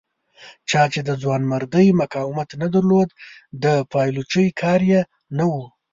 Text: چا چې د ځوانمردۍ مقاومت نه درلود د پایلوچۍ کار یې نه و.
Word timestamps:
چا 0.69 0.83
چې 0.93 0.99
د 1.07 1.09
ځوانمردۍ 1.21 1.87
مقاومت 2.01 2.49
نه 2.61 2.67
درلود 2.73 3.09
د 3.63 3.65
پایلوچۍ 3.91 4.47
کار 4.61 4.81
یې 4.91 5.01
نه 5.37 5.45
و. 5.51 5.53